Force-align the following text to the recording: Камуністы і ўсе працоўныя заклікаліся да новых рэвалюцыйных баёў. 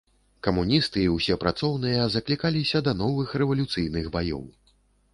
Камуністы 0.45 1.03
і 1.03 1.11
ўсе 1.17 1.35
працоўныя 1.43 2.09
заклікаліся 2.15 2.85
да 2.91 2.97
новых 3.05 3.39
рэвалюцыйных 3.43 4.13
баёў. 4.21 4.47